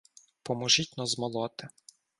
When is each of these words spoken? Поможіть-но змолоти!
Поможіть-но 0.43 1.05
змолоти! 1.05 1.67